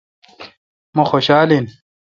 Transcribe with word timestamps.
مہ 0.95 1.03
خوشال 1.09 1.49
این۔ 1.53 1.65